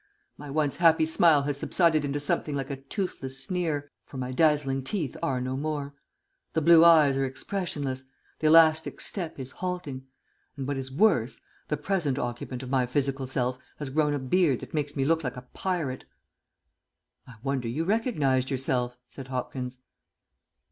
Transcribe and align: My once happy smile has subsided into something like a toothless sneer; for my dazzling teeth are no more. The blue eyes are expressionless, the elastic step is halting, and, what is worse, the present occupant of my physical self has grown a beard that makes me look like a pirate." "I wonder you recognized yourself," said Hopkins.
My 0.35 0.49
once 0.49 0.77
happy 0.77 1.05
smile 1.05 1.43
has 1.43 1.57
subsided 1.57 2.03
into 2.03 2.19
something 2.19 2.55
like 2.55 2.71
a 2.71 2.75
toothless 2.77 3.37
sneer; 3.43 3.91
for 4.03 4.17
my 4.17 4.31
dazzling 4.31 4.83
teeth 4.83 5.15
are 5.21 5.39
no 5.39 5.55
more. 5.55 5.93
The 6.53 6.61
blue 6.63 6.83
eyes 6.83 7.15
are 7.17 7.23
expressionless, 7.23 8.05
the 8.39 8.47
elastic 8.47 8.99
step 8.99 9.37
is 9.39 9.51
halting, 9.51 10.07
and, 10.57 10.67
what 10.67 10.77
is 10.77 10.91
worse, 10.91 11.41
the 11.67 11.77
present 11.77 12.17
occupant 12.17 12.63
of 12.63 12.71
my 12.71 12.87
physical 12.87 13.27
self 13.27 13.59
has 13.77 13.91
grown 13.91 14.15
a 14.15 14.17
beard 14.17 14.61
that 14.61 14.73
makes 14.73 14.95
me 14.95 15.03
look 15.05 15.23
like 15.23 15.37
a 15.37 15.43
pirate." 15.53 16.05
"I 17.27 17.35
wonder 17.43 17.67
you 17.67 17.83
recognized 17.83 18.49
yourself," 18.49 18.97
said 19.07 19.27
Hopkins. 19.27 19.77